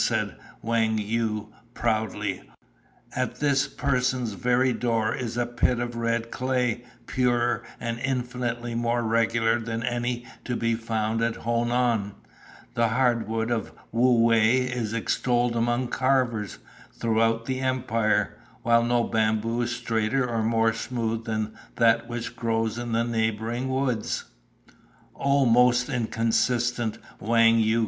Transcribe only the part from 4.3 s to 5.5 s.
very door is a